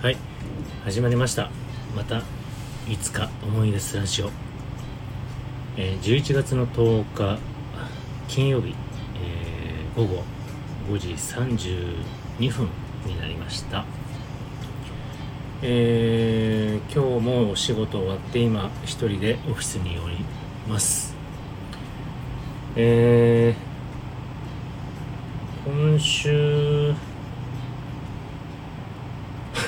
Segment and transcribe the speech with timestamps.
[0.00, 0.16] はい。
[0.84, 1.50] 始まりました。
[1.96, 2.22] また
[2.88, 4.30] いつか思い出すラジオ、
[5.76, 7.40] えー、11月の10日
[8.28, 8.76] 金曜日、
[9.20, 10.22] えー、午後
[10.88, 12.68] 5時32分
[13.06, 13.84] になりました。
[15.62, 20.24] えー、今日もお仕事終わって今一人でオフィスにおり
[20.68, 21.12] ます。
[22.76, 26.67] えー、今週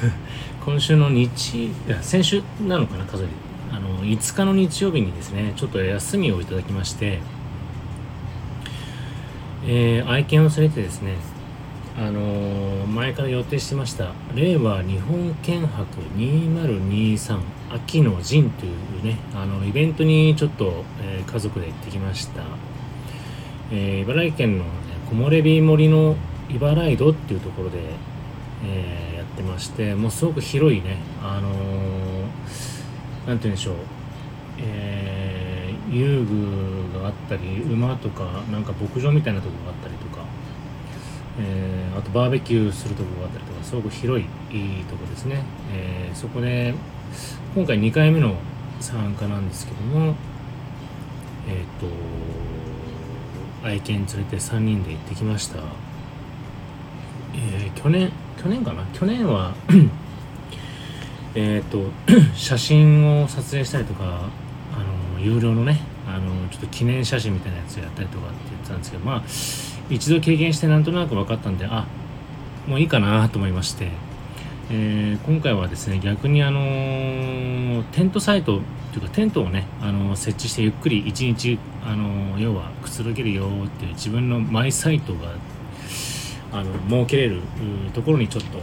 [0.64, 3.26] 今週の日いや先週なのかな数え
[3.72, 7.20] あの5日の日曜日にですねちょっと休みをいただきまして
[9.68, 11.16] えー、愛犬を連れてですね
[11.98, 17.40] あのー、前から予定してました令和日本犬博2023
[17.72, 22.42] 秋の陣というねあのイベントにちょっと、えー、家族で行ってきました、
[23.72, 24.70] えー、茨城県の、ね、
[25.08, 26.16] 木漏れ日森の
[26.48, 27.78] 茨城戸っていうところで、
[28.64, 33.74] えー、ってましてもうすごく広いねあのー、なんて言うんでしょう、
[34.58, 40.24] えー、遊具があったり馬とかなんか牧場みたいなとこがあったりとか。
[41.38, 46.72] えー、あとバーベキューするとこがあったりとかすごく広いいいとこですね、え、そこで
[47.54, 48.36] 今回2回目の
[48.80, 50.14] 参加なんですけども
[51.46, 55.58] えっ、と愛犬連れて3人で行ってきました、
[57.34, 58.10] え去年
[58.42, 58.84] 去年かな？
[58.92, 59.54] 去年は
[61.34, 61.90] えっと
[62.34, 64.04] 写真を撮影したりとか
[64.74, 69.22] あの有料のねあのちょっと記念写真みたいなやつをやったりとかって言ってたんですけどまあ
[69.90, 71.86] 一度経験してなんとなく分かったんであ
[72.66, 73.90] もういいかなと思いまして、
[74.70, 78.60] えー、今回はですね逆にあのー、テントサイト
[78.92, 85.34] というかテントをね、あのー、設置してゆっくり一日、あの要はくつろげるよっていう自分のマイサイトが
[86.60, 87.42] あの設けれる
[87.92, 88.58] ところにちょっと、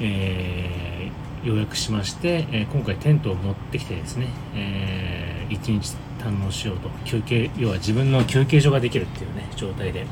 [0.00, 1.10] え
[1.44, 10.06] 予約しまして、え今回テントを持ってきてですね、えー、一日堪能しようと休憩要は自分の休憩所ができるっていうね状態で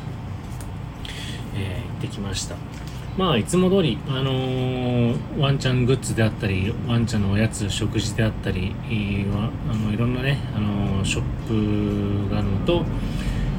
[1.55, 2.57] えー、行ってきました。
[3.17, 8.75] まあいつも通り、あのー、ワンちゃんグッズであったりワンちゃんのおやつ食事であったり
[9.31, 12.85] はあのいろんなね、あのー、ショップがあるのと、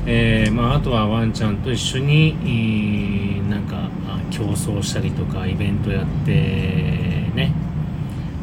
[0.05, 3.89] えーまあ、あとはワンちゃんと一緒になんか
[4.31, 7.53] 競争したりとかイベントやってね。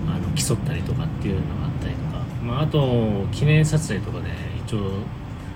[0.08, 4.28] あの競ったりとかっていうのがあったりとか、まあ、あと記念撮影とかで
[4.66, 4.92] 一応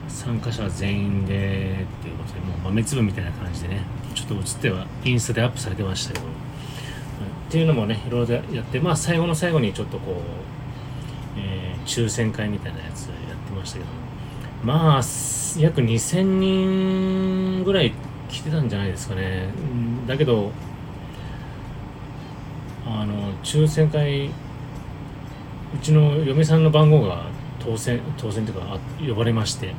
[0.08, 3.82] 参加者全員でっていうことでもう豆粒みたいな感じでね。
[4.14, 6.28] ちょっと映ってはインスタでアップされてましたけど、っ
[7.50, 10.14] ていうのもねいろいろやってまあ最後の最後にちょっとこう、
[11.38, 13.16] えー、抽選会みたいなやつやっ
[13.48, 14.03] てましたけども。
[14.64, 15.02] まあ
[15.58, 17.92] 約2000人ぐらい
[18.28, 19.48] 来てたんじゃないですかね。
[20.06, 20.50] だけど
[22.86, 24.30] あの抽選会う
[25.82, 27.26] ちの嫁さんの番号が
[27.58, 29.74] 当選当選というか呼ばれまして。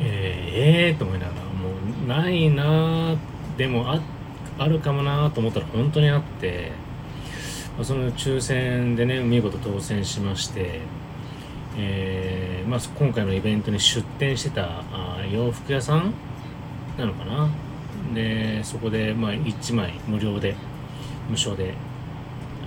[0.00, 1.70] えー、えー、と思いながらも
[2.04, 3.16] うないな
[3.56, 4.00] でもあ
[4.56, 6.70] あるかもなと思ったら本当にあって
[7.82, 10.80] その抽選でね見事当選しまして、
[11.78, 16.12] えーまあ、今回のイベントに出店してたあ洋服屋さん
[16.98, 17.48] なのかな？
[18.14, 20.56] でそこで、まあ、1枚無料で
[21.28, 21.74] 無償で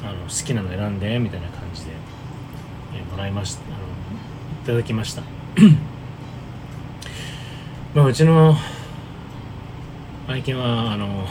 [0.02, 1.92] あの好きなの選んでみたいな感じで、
[2.96, 3.76] えー、もらいましたあの
[4.64, 5.24] いただきました。
[7.94, 8.56] まあ、うちの
[10.28, 11.28] 愛犬はあの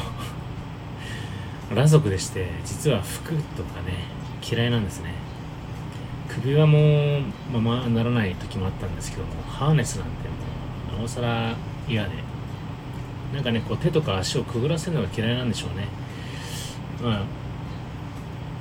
[1.71, 4.05] 裸族でして実は服とかね
[4.47, 5.20] 嫌いなんですね。
[6.35, 7.21] 首輪も
[7.53, 10.35] ままならない時もあったんですけどもハーネスなんても
[10.95, 11.57] うなおさら
[11.89, 12.11] 嫌で。
[13.35, 15.87] なんかねこう手とか足をくぐらせるのが嫌いなんでしょうね。
[17.01, 17.23] まあ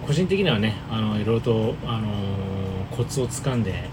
[0.06, 3.90] 個人的にはねあのいろいろと、あのー、コツをつかんで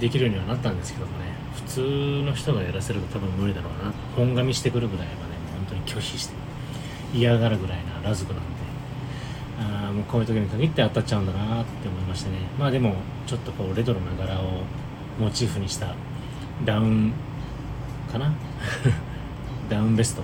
[0.00, 1.32] できるようにはなったんですけどもね。
[1.54, 1.80] 普通
[2.24, 3.92] の人がやらせると多分無理だろうな。
[4.16, 5.18] 本髪してくるぐらいはね
[5.56, 6.34] 本当に拒否して
[7.14, 8.53] 嫌がるぐらいな裸族なんで。
[9.58, 12.38] あもうこういう時に限って当たっちゃうんだなって思いましてね。
[12.58, 12.94] まあでも
[13.26, 14.62] ちょっとこうレトロな柄を
[15.18, 15.94] モチーフにした
[16.64, 17.12] ダウン
[18.10, 18.32] かな？
[19.68, 20.22] ダウンベスト、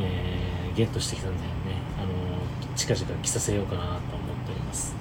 [0.00, 1.46] えー、ゲットしてきたんでね
[1.98, 2.08] あの
[2.76, 4.94] 近々着させようかなと思っております、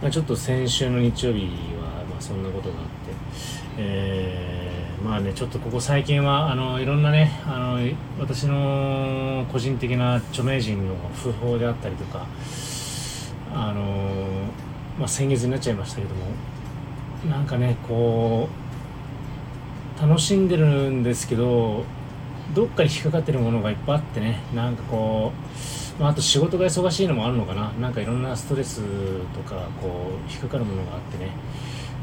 [0.00, 1.40] まあ、ちょっと先週の日曜日
[1.80, 2.86] は、まあ、そんなことがあって
[3.78, 4.55] えー、
[5.06, 7.78] まあねちょっとここ最近はあのいろんなねあの
[8.18, 12.26] 私の個人的な著名人の訃報であったりとか
[13.54, 14.16] あの、
[14.98, 16.24] まあ、先月になっちゃいましたけども
[17.30, 18.48] なんかねこ
[19.96, 21.84] う楽しんでるんですけど
[22.52, 27.72] どっかに引っかかってるものがいっぱいあってねなんかこうまあ、あと仕事が忙しいのもあるのかな。
[27.80, 28.82] なんかいろんなストレス
[29.34, 31.30] とかこう引っかかるものがあってね。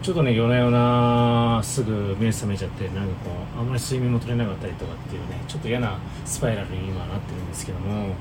[0.03, 8.15] ちょっとね夜な夜なすぐ目覚めちゃってなんかこうあんまり睡眠も取れなかったりとかっていうねちょっと嫌なスパイラルに今なってるんですけども、ま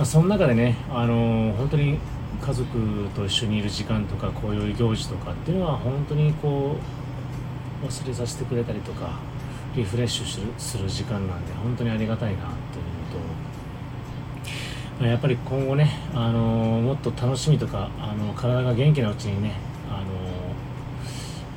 [0.00, 2.00] あ、その中でねあのー、本当に
[2.42, 6.74] 家族と一緒にいる時間とかこういう行事とかっていうのは本当にこ
[7.82, 9.12] う忘れさせてくれたりとか
[9.76, 12.56] リフレッシュする時間なんで本当にありがたいなというの
[14.98, 19.52] とやっぱり今後ね、あのー、もっと楽しみとか、あの体が元気なうちにね、
[19.88, 20.06] あの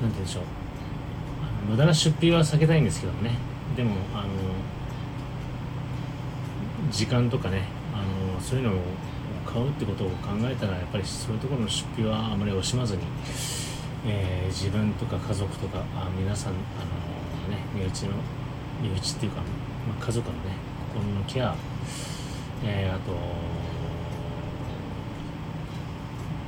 [0.01, 0.44] なんて言うんでしょう。
[1.69, 3.38] 無駄な出費は避けたいんですけどね。
[3.75, 4.27] でもあの
[6.92, 7.63] 時間とかね
[7.94, 7.98] あ
[8.33, 8.81] のそういうのを
[9.45, 13.03] 買うってことを考えたらやっぱりそういうところの出費はあまり惜しまずに、
[14.06, 18.12] えー、自分とか家族とかあ皆さんあの、ね、身内の
[18.81, 19.42] 身内っていうか、
[19.88, 20.42] まあ、家族のね
[20.94, 21.56] 心のケア、
[22.63, 23.12] えー、あと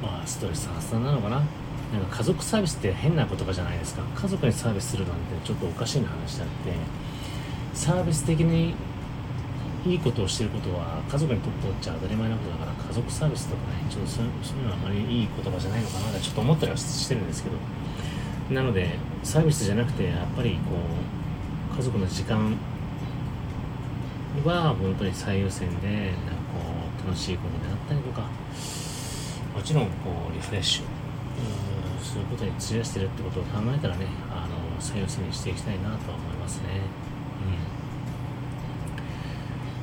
[0.02, 1.42] まあストレス発散なのかな。
[1.94, 4.02] なんか家族サービスって変な言葉じゃないですか。
[4.16, 6.54] 家族にサービスするなんてちょっとおかしいな話であって。
[7.74, 8.76] サービス的に
[9.86, 14.30] いいことをしてることは家族にとってっちゃ当たり前なことだから家族サービスとかねちょっとそうい
[14.62, 17.56] うのはあまりいい言葉じゃないのかなってちょっと思ったりはしてるんですけど。
[18.56, 20.76] なのでサービスじゃなくてやっぱりこ
[21.74, 22.56] う家族の時間
[24.46, 26.60] は本当に最優先でなんかこ
[27.06, 28.28] う楽しいことであったりとか。
[29.56, 29.92] もちろんこ
[30.32, 30.84] うリフレッシュ。
[32.04, 36.64] そういうことに費やしてるってことを考えたらねあの最優先にしていきたいなとは思いますね。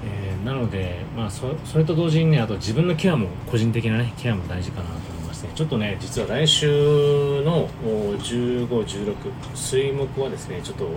[0.03, 0.11] うん。
[0.13, 9.15] えー、なので、まあそ、それと同時にねあと自分のケアも個人的なねケアも大事かなと思いますねちょっとね実は来週の1516
[9.55, 10.89] 水木はですねちょっと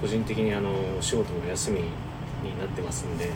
[0.00, 0.70] 個人的にあの
[1.00, 1.86] 仕事の休みに
[2.58, 3.30] なってますんで。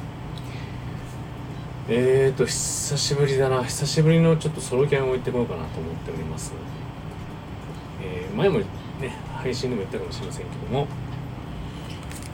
[1.88, 3.62] えーと久しぶりだな。
[3.62, 6.52] 久しぶりのちょっとソロキャンを行ってこようかなと思っております。
[8.06, 8.64] えー、前もね
[9.36, 10.86] 配信でも言ったかもしれませんけども、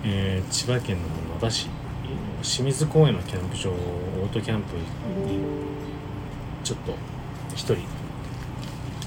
[0.04, 1.68] えー、千葉県の野田市
[2.42, 4.82] 清水公園のキャンプ場オートキャンプに
[6.64, 7.76] ちょっと1人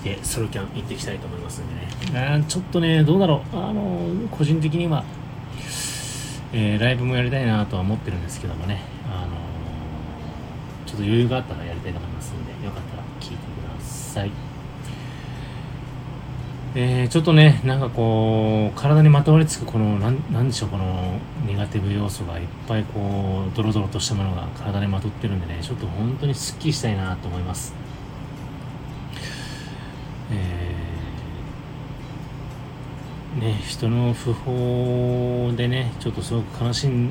[0.04, 1.76] でソロキャン行ってきたいと思いますんで
[2.14, 2.46] ね。
[2.48, 3.58] ちょっとねどうだろう。
[3.58, 5.04] あの個人的には、
[6.54, 8.82] えー、ライブもやりたいなとは思ってるんですけどもね。
[9.12, 9.34] あの
[10.86, 14.32] ちょっと余裕があったらやりたいと思いますんでよかったら聞いてください。
[16.78, 27.74] えー、ちょっとね、なんかこう、体にまとわりつくこの、なん、なんでしょう、この、ネガティブ要素がいっぱいこう、ドロドロとしたものが体にまとってるんでね、ちょっと本当にスッキリしたいなと思います。
[30.32, 37.10] えー、ね、人の不法でね、ちょっとすごく悲しいのも、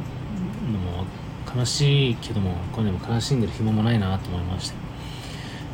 [1.56, 4.76] 悲しいけども、これでも悲しんでる暇もないなと思いまして、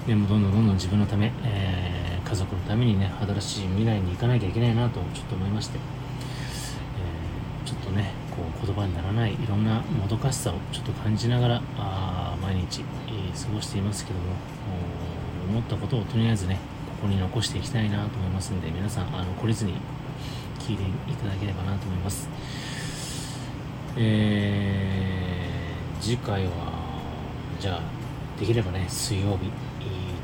[0.07, 14.27] でもどんどんどんどん自分のため、えー家族のためにね新しい未来に行かなきゃいけないなとちょっと思いまして、えー、ちょっとねこう言葉にならないいろんなもどかしさをちょっと感じながらあ毎日、えー、過ごしていますけども
[15.49, 16.61] 思ったことをとりあえずね
[17.01, 19.75] ここに残していきたいなと思いますんで皆さんあの懲りずに
[20.61, 22.29] 聞いていただければなと思います。
[23.97, 26.51] えー、次回は
[27.59, 27.81] じゃあ
[28.39, 29.51] できればね水曜日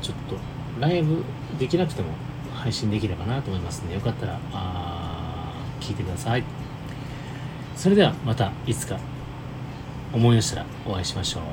[0.01, 1.23] ちょっとライブ
[1.59, 2.09] できなくても
[2.53, 6.43] 配信できればなと思いますんでよかったらあ聞いてください。
[7.75, 8.97] それではまたいつか
[10.13, 11.43] 思い出したらお会いしましょう。